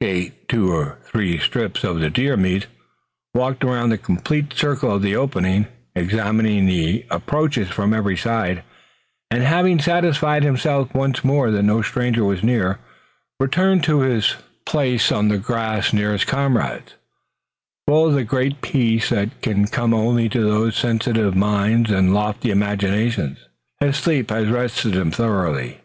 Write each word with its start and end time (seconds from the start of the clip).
He 0.00 0.06
ate 0.06 0.48
two 0.48 0.72
or 0.74 0.98
three 1.04 1.38
strips 1.38 1.84
of 1.84 2.00
the 2.00 2.10
deer 2.10 2.36
meat, 2.36 2.66
walked 3.32 3.62
around 3.62 3.90
the 3.90 3.96
complete 3.98 4.52
circle 4.52 4.90
of 4.92 5.00
the 5.00 5.14
opening, 5.14 5.68
examining 5.94 6.66
the 6.66 7.06
approaches 7.08 7.68
from 7.68 7.94
every 7.94 8.16
side, 8.16 8.64
and 9.30 9.44
having 9.44 9.78
satisfied 9.78 10.42
himself 10.42 10.92
once 10.92 11.22
more 11.22 11.52
that 11.52 11.62
no 11.62 11.82
stranger 11.82 12.24
was 12.24 12.42
near, 12.42 12.80
returned 13.38 13.84
to 13.84 14.00
his 14.00 14.34
place 14.64 15.12
on 15.12 15.28
the 15.28 15.38
grass 15.38 15.92
near 15.92 16.10
his 16.10 16.24
comrades, 16.24 16.94
full 17.86 18.08
of 18.08 18.14
the 18.14 18.24
great 18.24 18.62
peace 18.62 19.10
that 19.10 19.40
can 19.40 19.68
come 19.68 19.94
only 19.94 20.28
to 20.28 20.40
those 20.42 20.70
of 20.72 20.76
sensitive 20.78 21.36
mind 21.36 21.90
and 21.90 22.12
lofty 22.12 22.50
imagination. 22.50 23.36
His 23.78 23.96
sleep 23.96 24.30
had 24.30 24.48
rested 24.50 24.96
him 24.96 25.12
thoroughly. 25.12 25.74